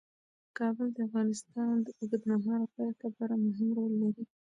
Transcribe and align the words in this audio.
کابل 0.57 0.87
د 0.93 0.97
افغانستان 1.07 1.73
د 1.81 1.87
اوږدمهاله 1.99 2.65
پایښت 2.75 2.99
لپاره 3.07 3.33
مهم 3.47 3.69
رول 3.77 3.93
لري. 4.03 4.23